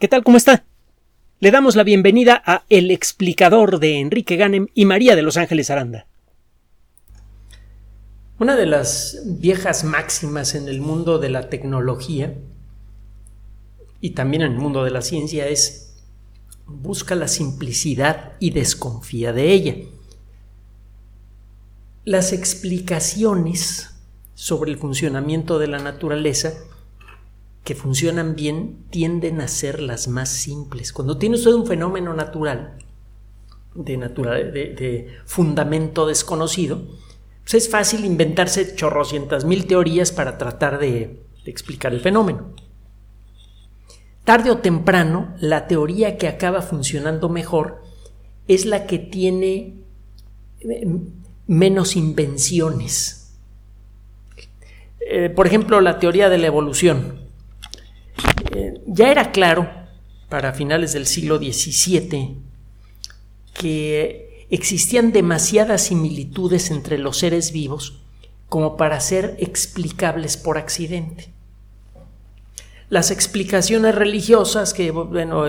[0.00, 0.24] ¿Qué tal?
[0.24, 0.64] ¿Cómo está?
[1.38, 5.70] Le damos la bienvenida a El explicador de Enrique Ganem y María de Los Ángeles
[5.70, 6.08] Aranda.
[8.40, 12.34] Una de las viejas máximas en el mundo de la tecnología
[14.00, 15.94] y también en el mundo de la ciencia es
[16.66, 19.76] busca la simplicidad y desconfía de ella.
[22.04, 23.94] Las explicaciones
[24.34, 26.52] sobre el funcionamiento de la naturaleza
[27.64, 30.92] que funcionan bien tienden a ser las más simples.
[30.92, 32.76] Cuando tiene usted un fenómeno natural,
[33.74, 36.82] de, natural, de, fundamento desconocido,
[37.42, 42.54] pues es fácil inventarse chorrocientas mil teorías para tratar de, explicar el fenómeno.
[44.24, 47.82] Tarde o temprano, la teoría que acaba funcionando mejor
[48.48, 49.74] es la que tiene
[50.60, 50.86] eh,
[51.46, 53.36] menos invenciones.
[55.00, 57.23] Eh, por ejemplo, la teoría de la evolución
[58.94, 59.68] ya era claro
[60.28, 62.36] para finales del siglo XVII
[63.52, 68.00] que existían demasiadas similitudes entre los seres vivos
[68.48, 71.32] como para ser explicables por accidente.
[72.88, 75.46] Las explicaciones religiosas, que bueno,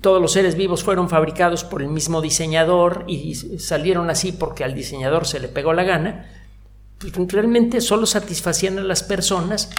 [0.00, 4.74] todos los seres vivos fueron fabricados por el mismo diseñador y salieron así porque al
[4.74, 6.28] diseñador se le pegó la gana,
[6.98, 9.70] pues realmente solo satisfacían a las personas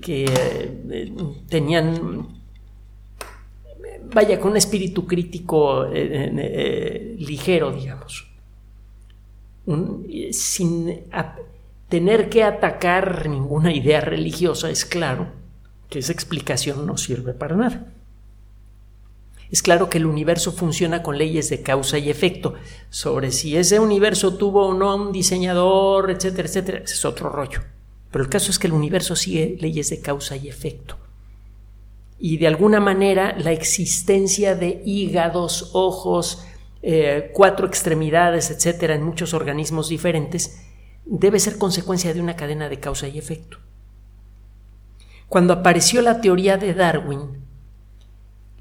[0.00, 1.12] que eh,
[1.48, 2.28] tenían,
[4.12, 8.26] vaya, con un espíritu crítico eh, eh, ligero, digamos,
[10.32, 11.04] sin
[11.88, 15.28] tener que atacar ninguna idea religiosa, es claro
[15.88, 17.92] que esa explicación no sirve para nada.
[19.50, 22.54] Es claro que el universo funciona con leyes de causa y efecto.
[22.90, 27.60] Sobre si ese universo tuvo o no un diseñador, etcétera, etcétera, ese es otro rollo.
[28.10, 30.96] Pero el caso es que el universo sigue leyes de causa y efecto.
[32.18, 36.46] Y de alguna manera la existencia de hígados, ojos,
[36.82, 40.62] eh, cuatro extremidades, etcétera, en muchos organismos diferentes,
[41.04, 43.58] debe ser consecuencia de una cadena de causa y efecto.
[45.28, 47.44] Cuando apareció la teoría de Darwin,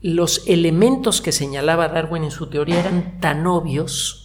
[0.02, 4.25] los elementos que señalaba Darwin en su teoría eran tan obvios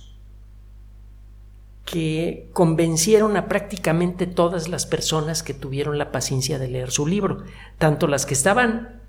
[1.91, 7.43] que convencieron a prácticamente todas las personas que tuvieron la paciencia de leer su libro,
[7.79, 9.01] tanto las que estaban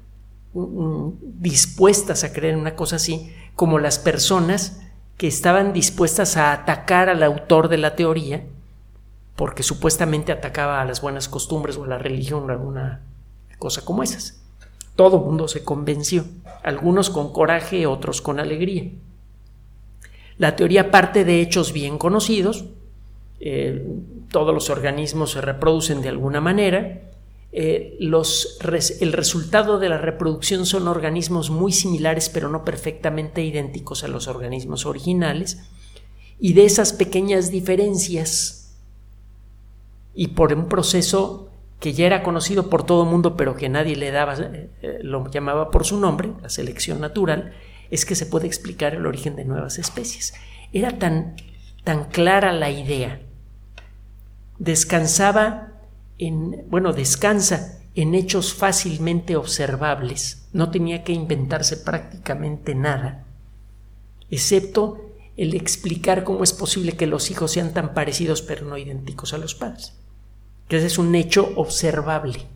[0.53, 4.81] mm, mm, dispuestas a creer en una cosa así, como las personas
[5.17, 8.47] que estaban dispuestas a atacar al autor de la teoría,
[9.35, 13.01] porque supuestamente atacaba a las buenas costumbres o a la religión o alguna
[13.59, 14.41] cosa como esas.
[14.95, 16.25] Todo mundo se convenció,
[16.63, 18.89] algunos con coraje, otros con alegría.
[20.41, 22.65] La teoría parte de hechos bien conocidos,
[23.39, 23.85] eh,
[24.31, 27.11] todos los organismos se reproducen de alguna manera,
[27.51, 28.57] eh, los,
[29.01, 34.27] el resultado de la reproducción son organismos muy similares pero no perfectamente idénticos a los
[34.27, 35.69] organismos originales,
[36.39, 38.75] y de esas pequeñas diferencias,
[40.15, 43.95] y por un proceso que ya era conocido por todo el mundo pero que nadie
[43.95, 47.53] le daba, eh, lo llamaba por su nombre, la selección natural,
[47.91, 50.33] es que se puede explicar el origen de nuevas especies.
[50.73, 51.35] Era tan,
[51.83, 53.21] tan clara la idea.
[54.57, 55.73] Descansaba
[56.17, 60.47] en, bueno, descansa en hechos fácilmente observables.
[60.53, 63.25] No tenía que inventarse prácticamente nada,
[64.29, 69.33] excepto el explicar cómo es posible que los hijos sean tan parecidos pero no idénticos
[69.33, 69.93] a los padres.
[70.67, 72.47] Que ese es un hecho observable.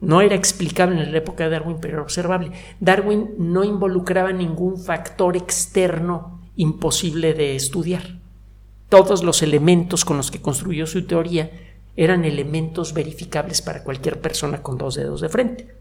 [0.00, 2.52] No era explicable en la época de Darwin, pero era observable.
[2.78, 8.18] Darwin no involucraba ningún factor externo imposible de estudiar.
[8.88, 11.50] Todos los elementos con los que construyó su teoría
[11.96, 15.74] eran elementos verificables para cualquier persona con dos dedos de frente.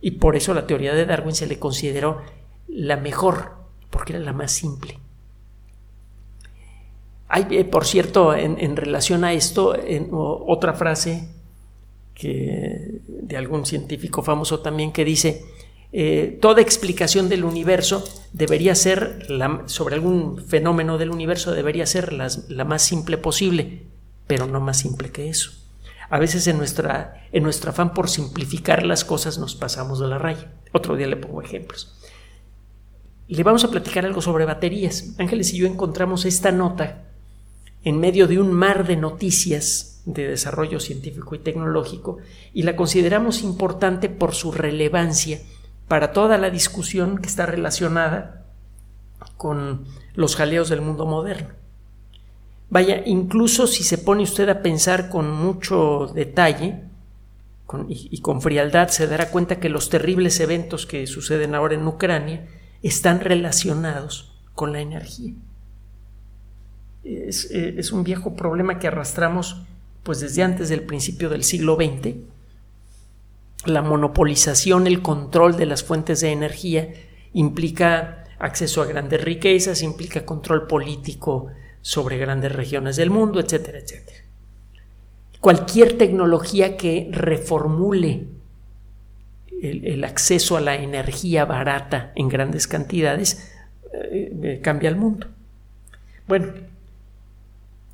[0.00, 2.22] Y por eso la teoría de Darwin se le consideró
[2.68, 3.52] la mejor,
[3.90, 4.98] porque era la más simple.
[7.28, 9.76] Hay, eh, por cierto, en, relación a esto,
[10.10, 11.28] otra frase
[12.26, 15.44] de algún científico famoso también que dice,
[15.90, 19.26] eh, toda explicación del universo debería ser,
[19.66, 23.86] sobre algún fenómeno del universo, debería ser la, más simple posible,
[24.26, 25.52] pero no más simple que eso.
[26.10, 30.18] A veces en, nuestra, en nuestro afán por simplificar las cosas nos pasamos de la
[30.18, 30.52] raya.
[30.72, 31.94] Otro día le pongo ejemplos.
[33.28, 35.14] Le vamos a platicar algo sobre baterías.
[35.18, 37.07] Ángeles y yo encontramos esta nota
[37.84, 42.18] en medio de un mar de noticias de desarrollo científico y tecnológico
[42.54, 45.40] y la consideramos importante por su relevancia
[45.86, 48.46] para toda la discusión que está relacionada
[49.36, 49.84] con
[50.14, 51.50] los jaleos del mundo moderno.
[52.70, 56.84] Vaya, incluso si se pone usted a pensar con mucho detalle,
[57.88, 62.46] y, con frialdad se dará cuenta que los terribles eventos que suceden ahora en Ucrania
[62.82, 65.34] están relacionados con la energía.
[67.08, 69.62] Es, eh, es, un viejo problema que arrastramos
[70.02, 72.16] pues desde antes del principio del siglo XX.
[73.64, 76.88] La monopolización, el control de las fuentes de energía
[77.32, 81.48] implica acceso a grandes riquezas, implica control político
[81.80, 84.18] sobre grandes regiones del mundo, etcétera, etcétera.
[85.40, 88.26] Cualquier tecnología que reformule
[89.62, 93.52] el, acceso a la energía barata en grandes cantidades
[93.92, 95.26] eh, eh, cambia el mundo.
[96.26, 96.52] Bueno,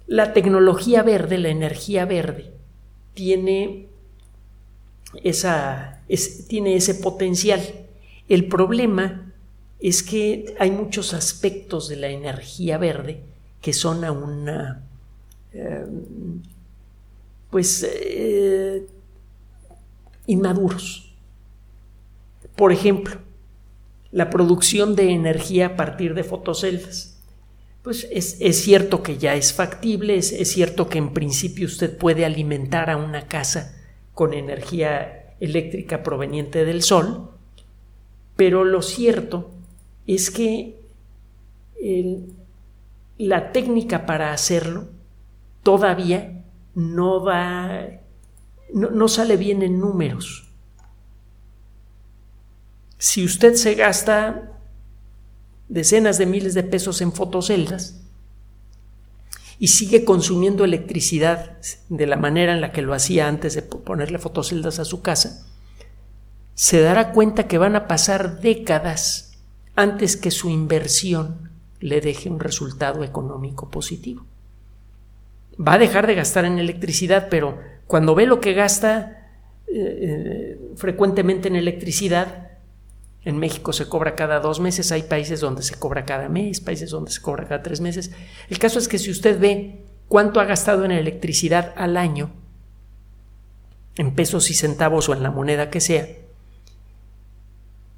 [0.06, 2.52] la tecnología verde, la energía verde,
[3.14, 3.88] tiene,
[5.22, 6.02] esa,
[6.48, 7.60] tiene ese potencial.
[8.28, 9.32] El problema
[9.80, 13.22] es que hay muchos aspectos de la energía verde
[13.60, 14.48] que son aún
[15.52, 15.86] eh,
[17.50, 18.86] pues eh,
[20.26, 21.14] inmaduros.
[22.56, 23.18] Por ejemplo,
[24.10, 27.13] la producción de energía a partir de fotoceldas.
[27.84, 32.25] Pues es, cierto que ya es factible, es, es cierto que en principio usted puede
[32.25, 33.76] alimentar a una casa
[34.14, 37.31] con energía eléctrica proveniente del sol,
[38.36, 39.50] pero lo cierto
[40.06, 40.81] es que
[43.19, 44.88] la técnica para hacerlo
[45.62, 46.42] todavía
[46.75, 47.87] no va,
[48.72, 50.48] no, sale bien en números.
[52.96, 54.53] Si usted se gasta
[55.75, 58.00] decenas de miles de pesos en fotoceldas
[59.59, 64.21] y sigue consumiendo electricidad de la manera en la que lo hacía antes de ponerle
[64.21, 65.44] fotoceldas a su casa,
[66.55, 69.32] se dará cuenta que van a pasar décadas
[69.75, 71.50] antes que su inversión
[71.81, 74.25] le deje un resultado económico positivo.
[75.56, 79.29] Va a dejar de gastar en electricidad, pero cuando ve lo que gasta
[79.67, 82.44] eh, eh, frecuentemente en electricidad,
[83.25, 86.91] en México se cobra cada dos meses, hay países donde se cobra cada mes, países
[86.91, 88.12] donde se cobra cada tres meses.
[88.50, 92.31] El caso es que si usted ve cuánto ha gastado en electricidad al año,
[93.97, 96.06] en pesos y centavos o en la moneda que sea,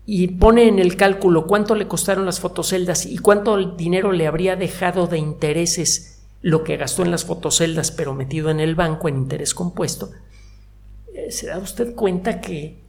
[0.08, 4.54] y pone en el cálculo cuánto le costaron las fotoceldas y cuánto dinero le habría
[4.54, 9.16] dejado de intereses lo que gastó en las fotoceldas pero metido en el banco en
[9.16, 10.10] interés compuesto,
[11.12, 12.85] eh, se da usted cuenta que,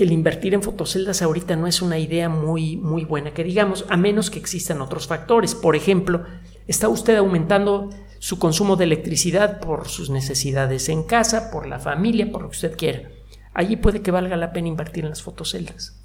[0.00, 3.84] que el invertir en fotoceldas ahorita no es una idea muy, muy buena, que digamos,
[3.90, 5.54] a menos que existan otros factores.
[5.54, 6.24] Por ejemplo,
[6.66, 12.32] está usted aumentando su consumo de electricidad por sus necesidades en casa, por la familia,
[12.32, 13.10] por lo que usted quiera.
[13.52, 15.98] Allí puede que valga la pena invertir en las fotoceldas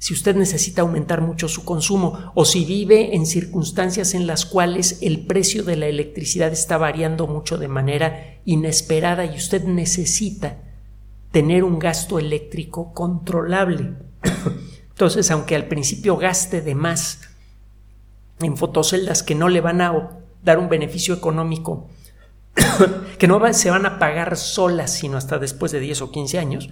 [0.00, 4.98] si usted necesita aumentar mucho su consumo o si vive en circunstancias en las cuales
[5.02, 10.67] el precio de la electricidad está variando mucho de manera inesperada y usted necesita
[11.30, 13.94] tener un gasto eléctrico controlable.
[14.90, 17.20] Entonces, aunque al principio gaste de más
[18.40, 21.88] en fotoceldas que no le van a dar un beneficio económico,
[23.18, 26.70] que no se van a pagar solas sino hasta después de 10 o 15 años,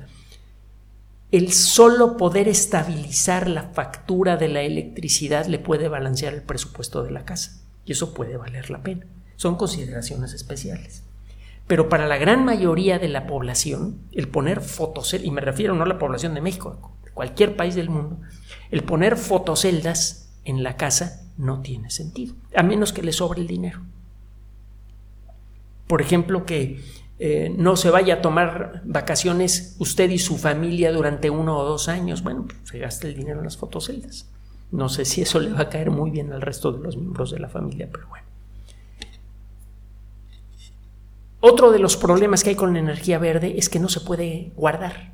[1.33, 7.11] el solo poder estabilizar la factura de la electricidad le puede balancear el presupuesto de
[7.11, 7.61] la casa.
[7.85, 9.07] Y eso puede valer la pena.
[9.37, 11.03] Son consideraciones especiales.
[11.67, 15.83] Pero para la gran mayoría de la población, el poner fotoceldas, y me refiero no
[15.83, 18.21] a la población de México, cualquier país del mundo,
[18.71, 23.47] el poner fotoceldas en la casa no tiene sentido, a menos que le sobre el
[23.47, 23.81] dinero.
[25.87, 26.81] Por ejemplo, que
[27.19, 31.89] eh, no se vaya a tomar vacaciones usted y su familia durante uno o dos
[31.89, 34.29] años, bueno, se gasta el dinero en las fotoceldas.
[34.71, 37.31] No sé si eso le va a caer muy bien al resto de los miembros
[37.31, 38.27] de la familia, pero bueno.
[41.49, 44.51] Otro de los problemas que hay con la energía verde es que no se puede
[44.57, 45.13] guardar.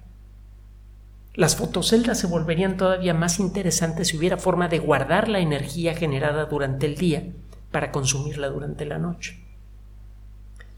[1.34, 6.46] Las fotoceldas se volverían todavía más interesantes si hubiera forma de guardar la energía generada
[6.46, 7.34] durante el día
[7.70, 9.44] para consumirla durante la noche.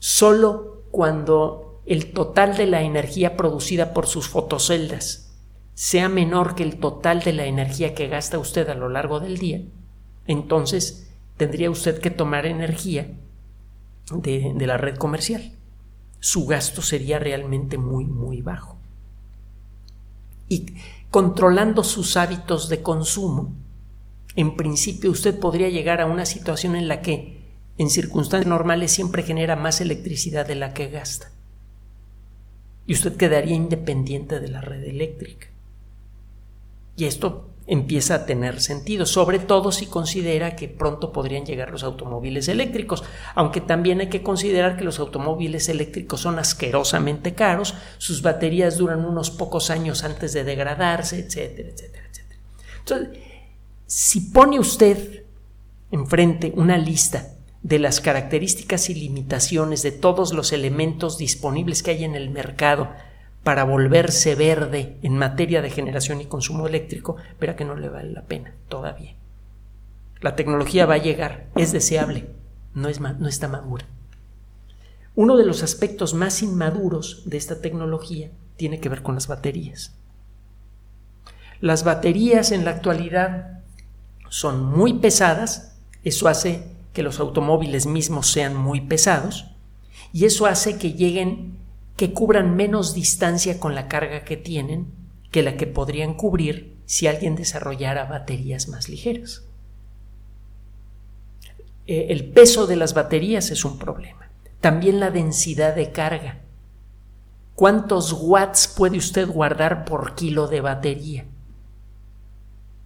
[0.01, 5.37] Solo cuando el total de la energía producida por sus fotoceldas
[5.75, 9.39] sea menor que el total de la energía que gasta usted a lo largo del
[9.39, 9.61] día,
[10.27, 13.07] entonces tendría usted que tomar energía
[14.11, 15.53] de, la red comercial.
[16.21, 18.77] Su gasto sería realmente muy, muy bajo.
[20.49, 20.67] Y
[21.11, 23.53] controlando sus hábitos de consumo,
[24.37, 27.43] en principio usted podría llegar a una situación en la que
[27.79, 31.31] en circunstancias normales siempre genera más electricidad de la que gasta.
[32.87, 35.49] Y usted quedaría independiente de la red eléctrica.
[36.97, 41.83] Y esto empieza a tener sentido, sobre todo si considera que pronto podrían llegar los
[41.83, 43.05] automóviles eléctricos,
[43.35, 49.05] aunque también hay que considerar que los automóviles eléctricos son asquerosamente caros, sus baterías duran
[49.05, 52.41] unos pocos años antes de degradarse, etcétera, etcétera, etcétera.
[52.81, 53.19] Entonces,
[53.87, 55.25] si pone usted
[55.91, 57.29] enfrente una lista
[57.63, 62.91] de las características y limitaciones de todos los elementos disponibles que hay en el mercado
[63.45, 68.11] para volverse verde en materia de generación y consumo eléctrico, verá que no le vale
[68.11, 69.15] la pena todavía.
[70.21, 72.31] La tecnología va a llegar, es deseable,
[72.73, 73.87] no, es no está madura.
[75.15, 79.95] Uno de los aspectos más inmaduros de esta tecnología tiene que ver con las baterías.
[81.61, 83.61] Las baterías en la actualidad
[84.31, 89.51] son muy pesadas, eso hace que los automóviles mismos sean muy pesados
[90.13, 91.59] y eso hace que lleguen
[91.97, 94.93] que cubran menos distancia con la carga que tienen
[95.31, 99.43] que la que podrían cubrir si alguien desarrollara baterías más ligeras.
[101.87, 104.31] Eh, el peso de las baterías es un problema.
[104.61, 106.41] También la densidad de carga.
[107.55, 111.25] ¿Cuántos watts puede usted guardar por kilo de batería?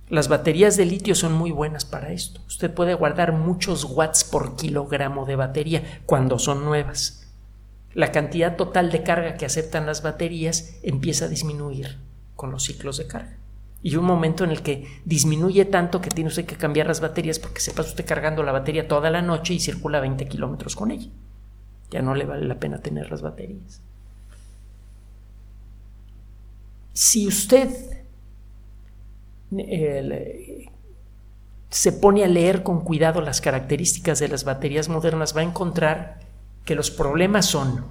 [0.08, 2.40] Las baterías de litio son muy buenas para esto.
[2.46, 7.27] Usted puede guardar muchos watts por kilogramo de batería cuando son nuevas
[7.94, 11.98] la cantidad total de carga que aceptan las baterías empieza a disminuir
[12.36, 13.36] con los ciclos de carga.
[13.82, 17.38] Y un momento en el que disminuye tanto que tiene usted que cambiar las baterías
[17.38, 20.90] porque se pasa usted cargando la batería toda la noche y circula 20 kilómetros con
[20.90, 21.08] ella.
[21.90, 23.80] Ya no le vale la pena tener las baterías.
[26.92, 27.70] Si usted
[31.70, 36.20] se pone a leer con cuidado las características de las baterías modernas, va a encontrar
[36.68, 37.86] que los problemas son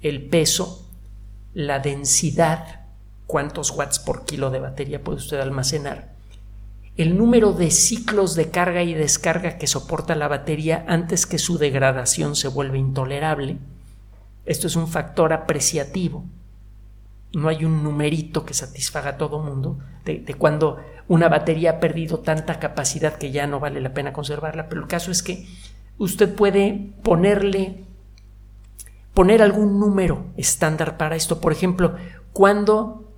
[0.00, 0.88] el peso,
[1.52, 2.86] la densidad,
[3.26, 6.14] cuántos watts por kilo de batería puede usted almacenar,
[6.96, 11.58] el número de ciclos de carga y descarga que soporta la batería antes que su
[11.58, 13.58] degradación se vuelva intolerable.
[14.46, 16.24] Esto es un factor apreciativo.
[17.34, 21.80] No hay un numerito que satisfaga a todo mundo de, de cuando una batería ha
[21.80, 25.46] perdido tanta capacidad que ya no vale la pena conservarla, pero el caso es que
[25.98, 27.91] usted puede ponerle
[29.14, 31.40] poner algún número estándar para esto.
[31.40, 31.96] Por ejemplo,
[32.32, 33.12] cuando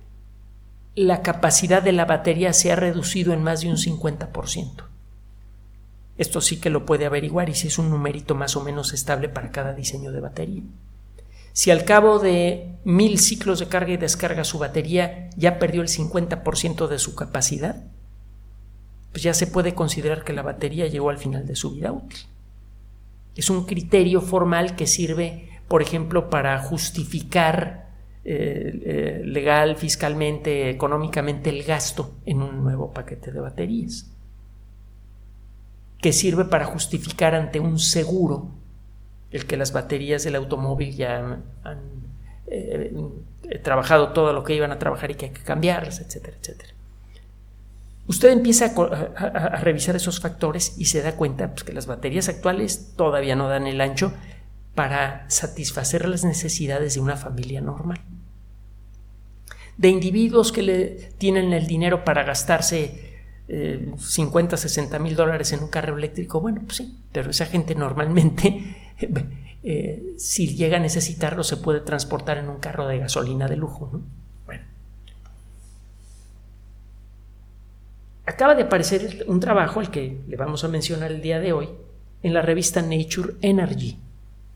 [0.95, 4.83] la capacidad de la batería se ha reducido en más de un 50%.
[6.17, 9.27] Esto sí que lo puede averiguar y si es un numerito más o menos estable
[9.27, 10.63] para cada diseño de batería.
[11.51, 15.89] Si al cabo de mil ciclos de carga y descarga su batería ya perdió el
[15.89, 17.83] 50% de su capacidad,
[19.11, 22.19] pues ya se puede considerar que la batería llegó al final de su vida útil.
[23.35, 27.85] Es un criterio formal que sirve por ejemplo, para justificar
[28.23, 34.11] eh, eh, legal, fiscalmente, económicamente el gasto en un nuevo paquete de baterías,
[35.99, 38.49] que sirve para justificar ante un seguro
[39.31, 41.81] el que las baterías del automóvil ya han,
[42.47, 42.95] eh,
[43.63, 46.73] trabajado todo lo que iban a trabajar y que hay que cambiarlas, etcétera, etcétera.
[48.07, 52.93] Usted empieza a, revisar esos factores y se da cuenta pues, que las baterías actuales
[52.95, 54.13] todavía no dan el ancho
[54.75, 58.01] para satisfacer las necesidades de una familia normal.
[59.77, 60.85] De individuos que le
[61.17, 63.15] tienen el dinero para gastarse
[63.47, 67.73] 50, eh, 60 mil dólares en un carro eléctrico, bueno, pues sí, pero esa gente
[67.73, 68.75] normalmente,
[69.63, 74.01] eh, si llega a necesitarlo, se puede transportar en un carro de gasolina de lujo.
[74.45, 74.63] Bueno.
[78.25, 81.69] Acaba de aparecer un trabajo, al que le vamos a mencionar el día de hoy,
[82.23, 83.99] en la revista Nature Energy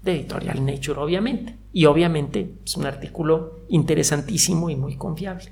[0.02, 1.56] de editorial Nature, obviamente.
[1.74, 5.52] Y obviamente es un artículo interesantísimo y muy confiable.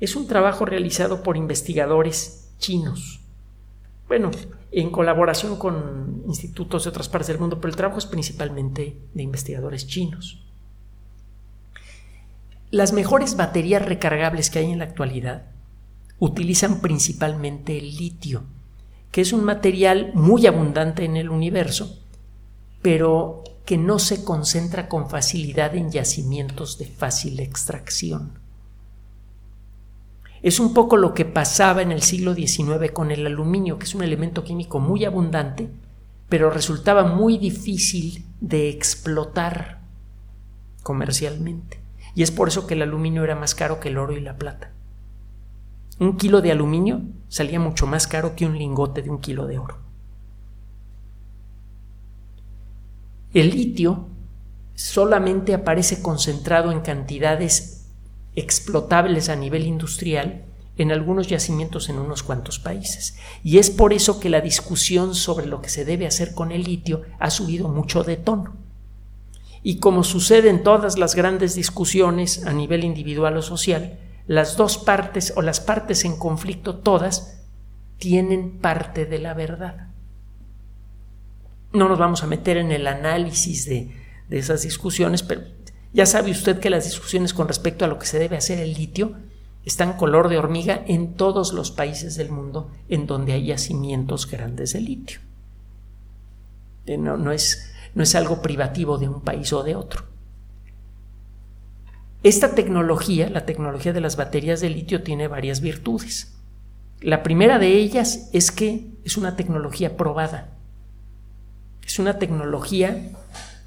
[0.00, 3.20] Es un trabajo realizado por investigadores chinos.
[4.06, 4.30] Bueno,
[4.70, 9.22] en colaboración con institutos de otras partes del mundo, pero el trabajo es principalmente de
[9.22, 10.42] investigadores chinos.
[12.70, 15.46] Las mejores baterías recargables que hay en la actualidad
[16.18, 18.44] utilizan principalmente el litio,
[19.10, 21.98] que es un material muy abundante en el universo
[22.82, 28.38] pero que no se concentra con facilidad en yacimientos de fácil extracción.
[30.42, 33.94] Es un poco lo que pasaba en el siglo XIX con el aluminio, que es
[33.94, 35.68] un elemento químico muy abundante,
[36.28, 39.80] pero resultaba muy difícil de explotar
[40.82, 41.80] comercialmente.
[42.14, 44.36] Y es por eso que el aluminio era más caro que el oro y la
[44.36, 44.72] plata.
[45.98, 49.58] Un kilo de aluminio salía mucho más caro que un lingote de un kilo de
[49.58, 49.87] oro.
[53.34, 54.08] El litio
[54.74, 57.86] solamente aparece concentrado en cantidades
[58.36, 60.44] explotables a nivel industrial
[60.78, 63.16] en algunos yacimientos en unos cuantos países.
[63.42, 66.62] Y es por eso que la discusión sobre lo que se debe hacer con el
[66.62, 68.56] litio ha subido mucho de tono.
[69.62, 74.78] Y como sucede en todas las grandes discusiones a nivel individual o social, las dos
[74.78, 77.42] partes o las partes en conflicto todas
[77.98, 79.87] tienen parte de la verdad.
[81.72, 83.94] No nos vamos a meter en el análisis de,
[84.28, 85.42] de esas discusiones, pero
[85.92, 88.74] ya sabe usted que las discusiones con respecto a lo que se debe hacer el
[88.74, 89.16] litio
[89.64, 94.72] están color de hormiga en todos los países del mundo en donde hay yacimientos grandes
[94.72, 95.20] de litio.
[96.86, 100.04] Eh, no, no, es, no es algo privativo de un país o de otro.
[102.22, 106.34] Esta tecnología, la tecnología de las baterías de litio, tiene varias virtudes.
[107.00, 110.57] La primera de ellas es que es una tecnología probada.
[111.88, 113.12] Es una tecnología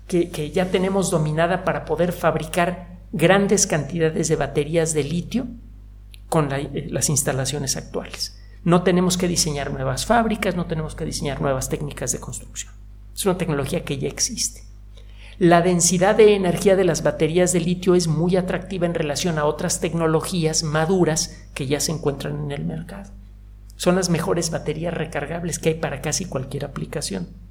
[0.08, 5.48] que, ya tenemos dominada para poder fabricar grandes cantidades de baterías de litio
[6.30, 8.40] con eh, las instalaciones actuales.
[8.63, 12.72] No tenemos que diseñar nuevas fábricas, no tenemos que diseñar nuevas técnicas de construcción.
[13.16, 14.62] Es una tecnología que ya existe.
[15.40, 19.46] La densidad de energía de las baterías de litio es muy atractiva en relación a
[19.46, 23.10] otras tecnologías maduras que ya se encuentran en el mercado.
[23.78, 27.50] Son las mejores baterías recargables que hay para casi cualquier aplicación.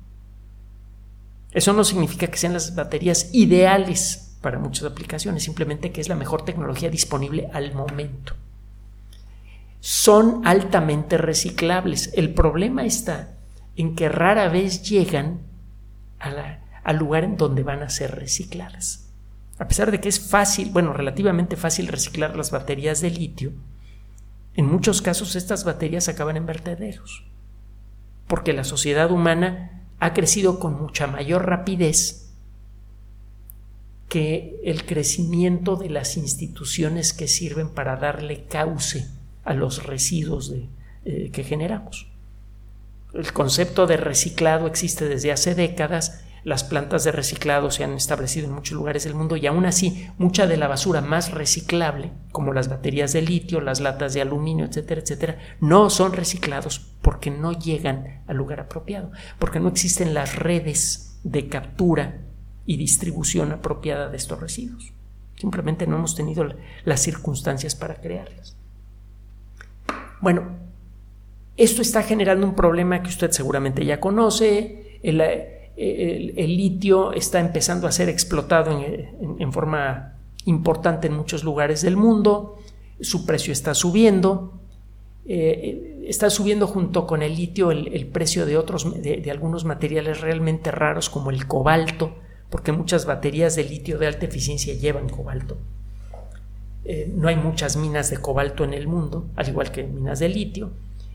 [1.53, 6.15] Eso no significa que sean las baterías ideales para muchas aplicaciones, simplemente que es la
[6.15, 8.35] mejor tecnología disponible al momento.
[9.81, 12.13] Son altamente reciclables.
[12.15, 13.35] El problema está
[13.77, 15.41] en que rara vez llegan
[16.19, 19.09] al lugar en donde van a ser recicladas.
[19.59, 23.53] A pesar de que es fácil, bueno, relativamente fácil reciclar las baterías de litio,
[24.55, 27.25] en muchos casos estas baterías acaban en vertederos,
[28.27, 32.31] porque la sociedad humana ha crecido con mucha mayor rapidez
[34.09, 39.09] que el crecimiento de las instituciones que sirven para darle cauce
[39.45, 40.53] a los residuos
[41.05, 42.09] eh, que generamos.
[43.15, 48.47] El concepto de reciclado existe desde hace décadas las plantas de reciclado se han establecido
[48.47, 52.53] en muchos lugares del mundo y aún así mucha de la basura más reciclable, como
[52.53, 57.53] las baterías de litio, las latas de aluminio, etcétera, etcétera, no son reciclados porque no
[57.53, 62.23] llegan al lugar apropiado, porque no existen las redes de captura
[62.67, 64.93] y distribución apropiada de estos residuos.
[65.37, 66.47] Simplemente no hemos tenido
[66.85, 68.57] las circunstancias para crearlas.
[70.21, 70.59] Bueno,
[71.57, 74.99] esto está generando un problema que usted seguramente ya conoce.
[75.03, 75.21] El,
[75.81, 80.15] el, litio está empezando a ser explotado en, forma
[80.45, 82.59] importante en muchos lugares del mundo,
[83.01, 84.61] su precio está subiendo,
[85.25, 90.71] eh, está subiendo junto con el litio el, precio de otros, de, algunos materiales realmente
[90.71, 92.15] raros como el cobalto,
[92.51, 95.57] porque muchas baterías de litio de alta eficiencia llevan cobalto.
[96.85, 100.29] Eh, no hay muchas minas de cobalto en el mundo, al igual que minas de
[100.29, 100.73] litio.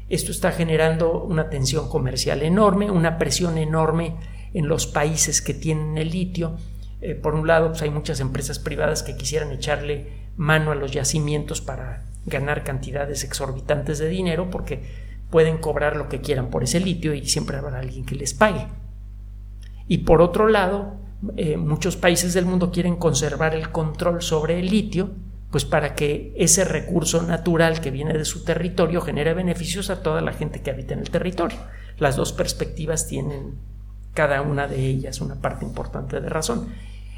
[0.10, 4.16] Esto está generando una tensión comercial enorme, una presión enorme
[4.56, 6.58] en los países que tienen el litio.
[7.02, 10.92] Eh, por un lado, pues hay muchas empresas privadas que quisieran echarle mano a los
[10.92, 14.82] yacimientos para ganar cantidades exorbitantes de dinero porque
[15.30, 18.66] pueden cobrar lo que quieran por ese litio y siempre habrá alguien que les pague.
[19.90, 20.96] Y por otro lado,
[21.36, 25.12] eh, muchos países del mundo quieren conservar el control sobre el litio,
[25.52, 30.22] pues para que ese recurso natural que viene de su territorio genere beneficios a toda
[30.22, 31.58] la gente que habita en el territorio.
[31.98, 33.75] Las dos perspectivas tienen
[34.16, 36.70] cada una de ellas una parte importante de razón.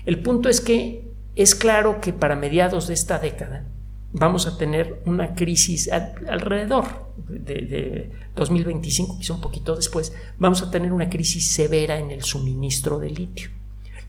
[0.06, 3.66] El punto es que es claro que para mediados de esta década
[4.12, 6.86] vamos a tener una crisis alrededor
[7.30, 13.00] de, 2025, quizá un poquito después, vamos a tener una crisis severa en el suministro
[13.00, 13.50] de litio.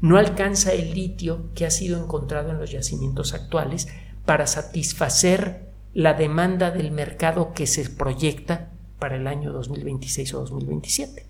[0.01, 3.89] No alcanza el litio que ha sido encontrado en los yacimientos actuales
[4.25, 11.28] para satisfacer la demanda del mercado que se proyecta para el año 2026 o 2027.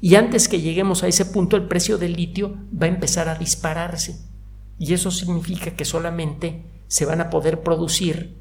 [0.00, 3.34] Y antes que lleguemos a ese punto, el precio del litio va a empezar a
[3.34, 4.16] dispararse.
[4.78, 8.36] Y eso significa que solamente se van a poder producir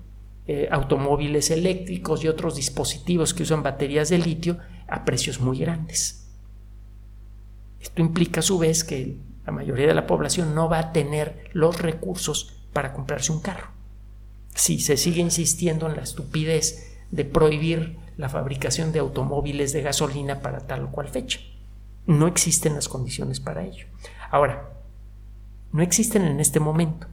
[0.46, 6.28] eh, automóviles eléctricos y otros dispositivos que usan baterías de litio a precios muy grandes.
[7.82, 11.50] Esto implica a su vez que la mayoría de la población no va a tener
[11.54, 13.72] los recursos para comprarse un carro.
[14.54, 20.42] Si se sigue insistiendo en la estupidez de prohibir la fabricación de automóviles de gasolina
[20.42, 21.40] para tal o cual fecha.
[22.06, 23.86] No existen las condiciones para ello.
[24.32, 24.70] Ahora,
[25.72, 27.08] no existen en este momento,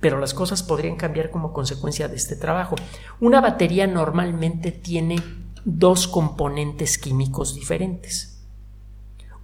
[0.00, 2.76] pero las cosas podrían cambiar como consecuencia de este trabajo.
[3.20, 5.16] Una batería normalmente tiene
[5.64, 8.44] dos componentes químicos diferentes.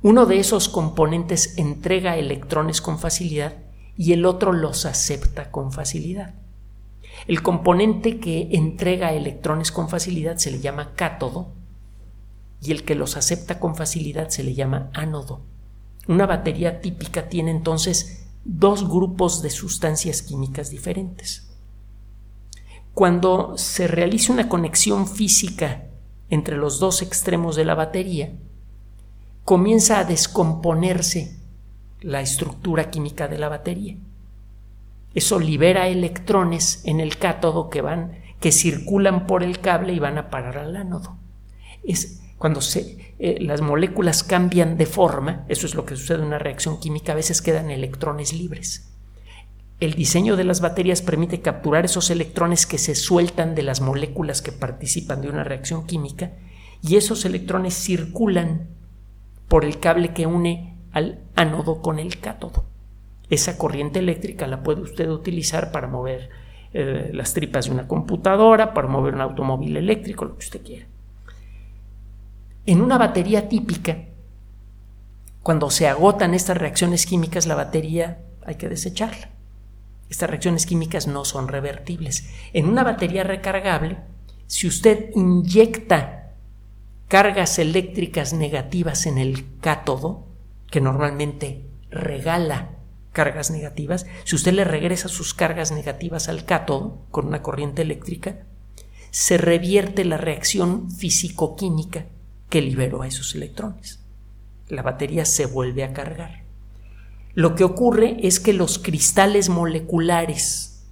[0.03, 3.55] Uno de esos componentes entrega electrones con facilidad
[3.97, 6.35] y el otro los acepta con facilidad.
[7.27, 11.53] El componente que entrega electrones con facilidad se le llama cátodo
[12.61, 15.41] y el que los acepta con facilidad se le llama ánodo.
[16.09, 21.49] Una batería típica tiene entonces dos grupos de sustancias químicas diferentes.
[22.95, 25.87] Cuando se realiza una conexión física
[26.29, 28.33] entre los dos extremos de la batería,
[29.45, 31.39] comienza a descomponerse
[32.01, 33.97] la estructura química de la batería.
[35.14, 40.18] Eso libera electrones en el cátodo que van que circulan por el cable y van
[40.18, 41.16] a parar al ánodo.
[41.85, 46.25] Es cuando se, eh, las moléculas cambian de forma, eso es lo que sucede en
[46.25, 48.92] una reacción química, a veces quedan electrones libres.
[49.79, 54.42] El diseño de las baterías permite capturar esos electrones que se sueltan de las moléculas
[54.42, 56.33] que participan de una reacción química
[56.83, 58.70] y esos electrones circulan
[59.46, 62.72] por el cable que une al ánodo con el cátodo.
[63.33, 66.29] Esa corriente eléctrica la puede usted utilizar para mover
[66.75, 70.87] eh, las tripas de una computadora, para mover un automóvil eléctrico, lo que usted quiera.
[72.66, 73.97] En una batería típica,
[75.42, 79.31] cuando se agotan estas reacciones químicas, la batería hay que desecharla.
[80.11, 82.29] Estas reacciones químicas no son revertibles.
[82.53, 83.97] En una batería recargable,
[84.47, 86.35] si usted inyecta
[87.09, 90.27] cargas eléctricas negativas en el cátodo,
[90.71, 92.72] que normalmente regala
[93.12, 98.46] cargas negativas, si usted le regresa sus cargas negativas al cátodo con una corriente eléctrica,
[99.11, 102.07] se revierte la reacción físico-química
[102.48, 104.01] que liberó a esos electrones.
[104.68, 106.42] La batería se vuelve a cargar.
[107.35, 110.85] Lo que ocurre es que los cristales moleculares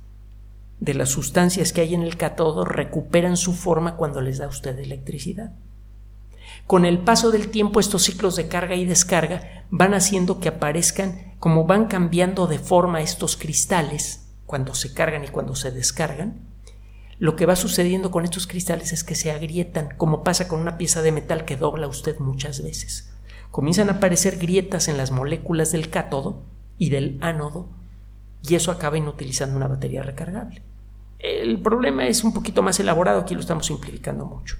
[0.80, 4.78] de las sustancias que hay en el cátodo recuperan su forma cuando les da usted
[4.78, 5.52] electricidad.
[6.70, 11.34] Con el paso del tiempo estos ciclos de carga y descarga van haciendo que aparezcan,
[11.40, 16.46] como van cambiando de forma estos cristales, cuando se cargan y cuando se descargan,
[17.18, 20.78] lo que va sucediendo con estos cristales es que se agrietan, como pasa con una
[20.78, 23.12] pieza de metal que dobla usted muchas veces.
[23.50, 26.44] Comienzan a aparecer grietas en las moléculas del cátodo
[26.78, 27.68] y del ánodo,
[28.48, 30.62] y eso acaba inutilizando una batería recargable.
[31.18, 34.54] El problema es un poquito más elaborado, aquí lo estamos simplificando mucho.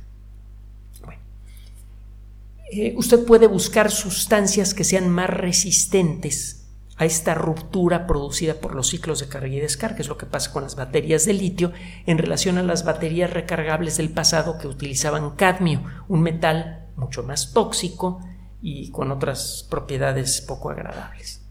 [2.73, 8.89] Eh, usted puede buscar sustancias que sean más resistentes a esta ruptura producida por los
[8.91, 11.73] ciclos de carga y descarga, es lo que pasa con las baterías de litio
[12.07, 17.53] en relación a las baterías recargables del pasado que utilizaban cadmio, un metal mucho más
[17.53, 18.21] tóxico
[18.63, 21.43] y con otras propiedades poco agradables.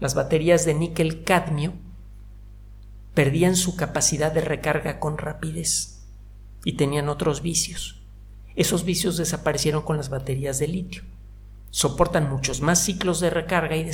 [0.00, 1.74] Las baterías de níquel cadmio
[3.14, 6.02] perdían su capacidad de recarga con rapidez
[6.64, 8.03] y tenían otros vicios.
[8.56, 11.02] Esos vicios desaparecieron con las baterías de litio
[11.74, 13.84] soportan muchos más ciclos de recarga y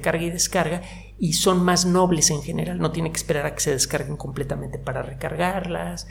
[0.00, 0.80] carga y descarga
[1.18, 2.78] y son más nobles en general.
[2.78, 6.06] No tiene que esperar a que se descarguen completamente para recargarlas,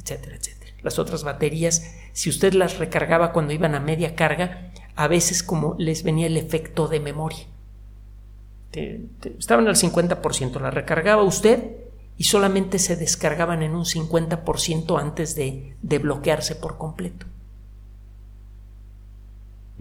[0.00, 0.72] etcétera, etcétera.
[0.82, 5.76] Las otras baterías, si usted las recargaba cuando iban a media carga, a veces como
[5.78, 7.44] les venía el efecto de memoria.
[8.72, 11.76] estaban al 50%, la recargaba usted
[12.16, 17.26] y solamente se descargaban en un 50% antes de, de bloquearse por completo.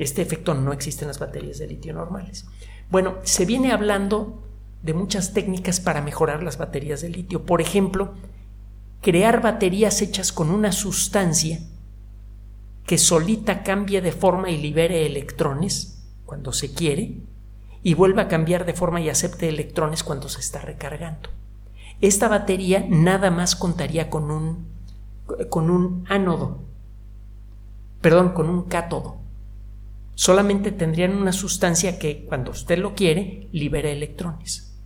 [0.01, 2.47] Este efecto no existe en las baterías de litio normales.
[2.89, 4.41] Bueno, se viene hablando
[4.81, 7.45] de muchas técnicas para mejorar las baterías de litio.
[7.45, 8.15] Por ejemplo,
[9.01, 11.59] crear baterías hechas con una sustancia
[12.87, 17.17] que solita cambie de forma y libere electrones cuando se quiere
[17.83, 21.29] y vuelva a cambiar de forma y acepte electrones cuando se está recargando.
[22.01, 24.65] Esta batería nada más contaría con un,
[25.49, 26.57] con un ánodo,
[28.01, 29.20] perdón, con un cátodo
[30.21, 34.79] solamente tendrían una sustancia que, cuando usted lo quiere, libera electrones.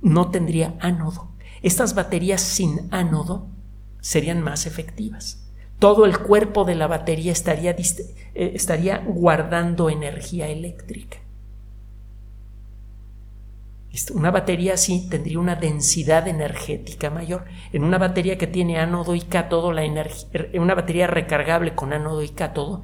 [0.00, 1.30] No tendría ánodo.
[1.62, 3.46] Estas baterías sin ánodo
[4.00, 5.48] serían más efectivas.
[5.78, 11.18] Todo el cuerpo de la batería estaría, eh, estaría guardando energía eléctrica.
[14.14, 17.44] Una batería así tendría una densidad energética mayor.
[17.72, 22.24] En una batería que tiene ánodo y cátodo, la en una batería recargable con ánodo
[22.24, 22.82] y cátodo,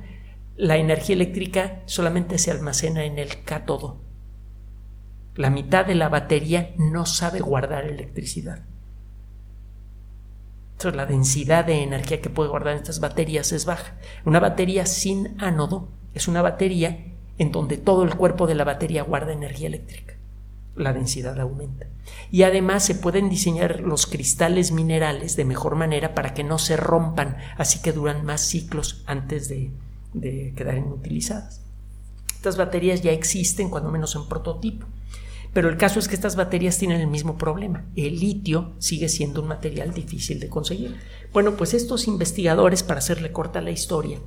[0.58, 4.00] la energía eléctrica solamente se almacena en el cátodo.
[5.36, 8.64] La mitad de la batería no sabe guardar electricidad.
[10.72, 13.94] Entonces la densidad de energía que puede guardar estas baterías es baja.
[14.24, 17.06] Una batería sin ánodo es una batería
[17.38, 20.14] en donde todo el cuerpo de la batería guarda energía eléctrica.
[20.74, 21.86] La densidad aumenta.
[22.32, 26.76] Y además se pueden diseñar los cristales minerales de mejor manera para que no se
[26.76, 29.70] rompan, así que duran más ciclos antes de,
[30.12, 31.62] de quedar inutilizadas.
[32.34, 34.86] Estas baterías ya existen, cuando menos en prototipo.
[35.52, 37.84] Pero el caso es que estas baterías tienen el mismo problema.
[37.96, 40.96] El litio sigue siendo un material difícil de conseguir.
[41.32, 44.18] Bueno, pues estos investigadores, para hacerle corta la historia,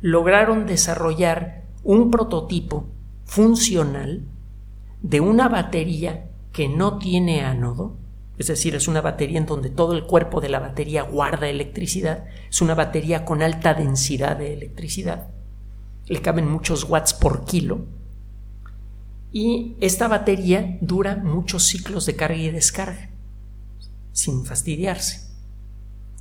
[0.00, 2.88] lograron desarrollar un prototipo
[3.24, 4.26] funcional
[5.02, 7.96] de una batería que no tiene ánodo,
[8.42, 12.24] es decir, es una batería en donde todo el cuerpo de la batería guarda electricidad,
[12.50, 15.28] es una batería con alta densidad de electricidad,
[16.06, 17.86] le caben muchos watts por kilo,
[19.30, 23.10] y esta batería dura muchos ciclos de carga y descarga,
[24.10, 25.30] sin fastidiarse.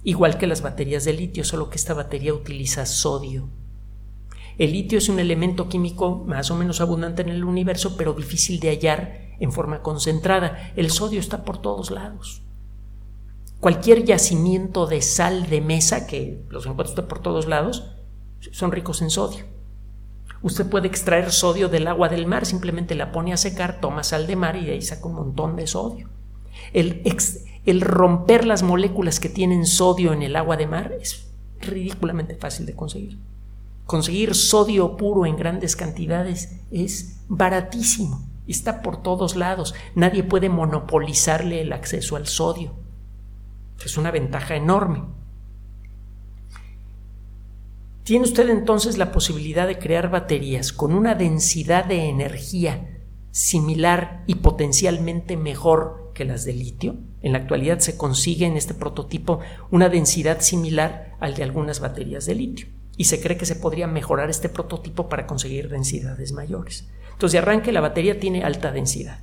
[0.03, 3.49] Igual que las baterías de litio, solo que esta batería utiliza sodio.
[4.61, 8.59] El litio es un elemento químico más o menos abundante en el universo, pero difícil
[8.59, 10.71] de hallar en forma concentrada.
[10.75, 12.43] El sodio está por todos lados.
[13.59, 17.95] Cualquier yacimiento de sal de mesa, que los encuentra por todos lados,
[18.51, 19.45] son ricos en sodio.
[20.43, 24.27] Usted puede extraer sodio del agua del mar, simplemente la pone a secar, toma sal
[24.27, 26.07] de mar y de ahí saca un montón de sodio.
[26.71, 27.01] El,
[27.65, 32.67] el romper las moléculas que tienen sodio en el agua de mar es ridículamente fácil
[32.67, 33.17] de conseguir.
[33.91, 38.25] Conseguir sodio puro en grandes cantidades es baratísimo.
[38.47, 39.75] Está por todos lados.
[39.95, 42.71] Nadie puede monopolizarle el acceso al sodio.
[43.83, 45.03] Es una ventaja enorme.
[48.03, 53.01] Tiene usted entonces la posibilidad de crear baterías con una densidad de energía
[53.31, 56.95] similar y potencialmente mejor que las de litio.
[57.21, 62.25] En la actualidad se consigue en este prototipo una densidad similar al de algunas baterías
[62.25, 66.87] de litio y se cree que se podría mejorar este prototipo para conseguir densidades mayores.
[67.13, 69.21] Entonces, de arranque la batería tiene alta densidad,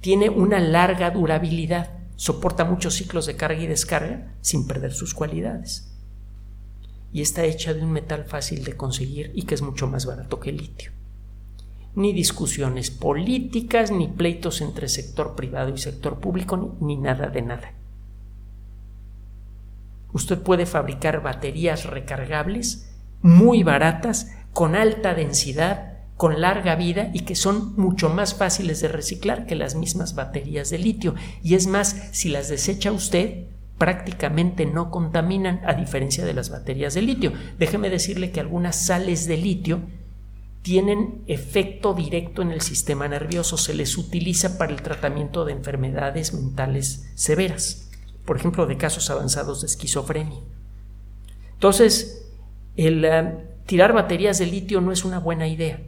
[0.00, 5.92] tiene una larga durabilidad, soporta muchos ciclos de carga y descarga sin perder sus cualidades
[7.12, 10.40] y está hecha de un metal fácil de conseguir y que es mucho más barato
[10.40, 10.90] que el litio.
[11.94, 17.72] Ni discusiones políticas, ni pleitos entre sector privado y sector público, ni, nada de nada.
[20.12, 27.34] Usted puede fabricar baterías recargables muy baratas, con alta densidad, con larga vida y que
[27.34, 31.14] son mucho más fáciles de reciclar que las mismas baterías de litio.
[31.42, 33.48] Y es más, si las desecha usted,
[33.78, 37.32] prácticamente no contaminan a diferencia de las baterías de litio.
[37.58, 39.82] Déjeme decirle que algunas sales de litio
[40.62, 46.32] tienen efecto directo en el sistema nervioso, se les utiliza para el tratamiento de enfermedades
[46.32, 47.90] mentales severas,
[48.24, 50.40] por ejemplo, de casos avanzados de esquizofrenia.
[51.52, 52.25] Entonces,
[52.76, 53.34] el eh,
[53.66, 55.80] tirar baterías de litio no es una buena idea.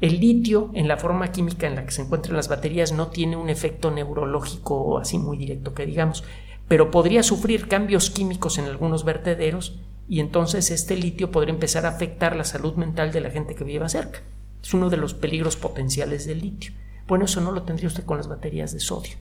[0.00, 3.36] El litio, en la forma química en la que se encuentran las baterías, no tiene
[3.36, 6.22] un efecto neurológico así muy directo que digamos
[6.68, 11.90] pero podría sufrir cambios químicos en algunos vertederos y entonces este litio podría empezar a
[11.90, 14.20] afectar la salud mental de la gente que vive cerca.
[14.62, 16.72] Es uno de los peligros potenciales del litio.
[17.06, 19.16] Bueno, eso no lo tendría usted con las baterías de sodio.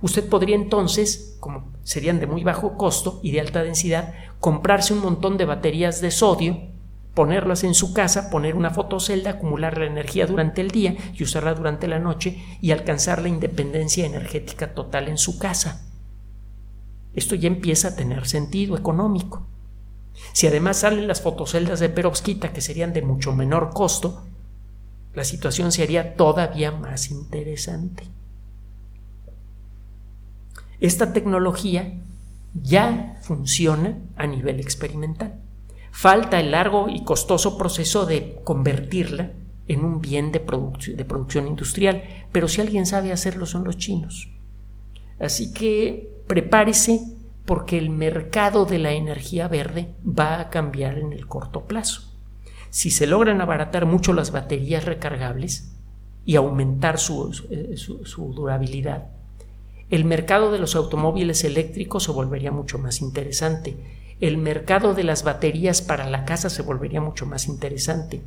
[0.00, 5.00] Usted podría entonces, como serían de muy bajo costo y de alta densidad, comprarse un
[5.00, 6.58] montón de baterías de sodio,
[7.14, 11.54] ponerlas en su casa, poner una fotocelda, acumular la energía durante el día y usarla
[11.54, 15.86] durante la noche y alcanzar la independencia energética total en su casa.
[17.14, 19.46] Esto ya empieza a tener sentido económico.
[20.32, 24.24] Si además salen las fotoceldas de perovskita que serían de mucho menor costo,
[25.14, 28.04] la situación se haría todavía más interesante.
[30.80, 32.00] Esta tecnología
[32.54, 35.40] ya funciona a nivel experimental.
[35.92, 39.32] Falta el largo y costoso proceso de convertirla
[39.66, 44.28] en un bien de, producción industrial, pero si alguien sabe hacerlo son los chinos.
[45.18, 47.00] Así que prepárese
[47.44, 52.02] porque el mercado de la energía verde va a cambiar en el corto plazo.
[52.70, 55.76] Si se logran abaratar mucho las baterías recargables
[56.24, 59.08] y aumentar su, eh, su durabilidad,
[59.90, 63.76] el mercado de los automóviles eléctricos se volvería mucho más interesante.
[64.20, 68.22] El mercado de las baterías para la casa se volvería mucho más interesante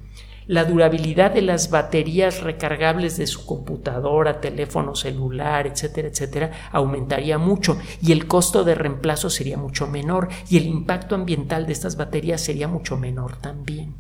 [0.48, 7.78] la durabilidad de las baterías recargables de su computadora, teléfono celular, etcétera, etcétera, aumentaría mucho
[8.02, 12.42] y el costo de reemplazo sería mucho menor y el impacto ambiental de estas baterías
[12.42, 13.96] sería mucho menor también.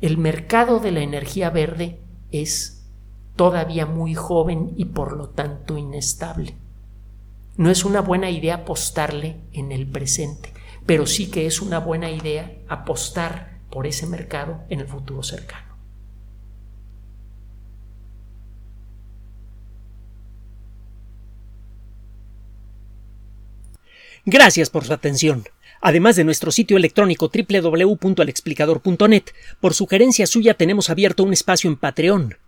[0.00, 1.98] El mercado de la energía verde
[2.30, 2.77] es
[3.38, 6.56] todavía muy joven y por lo tanto inestable.
[7.56, 10.52] No es una buena idea apostarle en el presente,
[10.86, 15.68] pero sí que es una buena idea apostar por ese mercado en el futuro cercano.
[24.24, 25.44] Gracias por su atención.
[25.80, 29.24] Además de nuestro sitio electrónico www.alexplicador.net,
[29.60, 32.34] por sugerencia suya tenemos abierto un espacio en Patreon,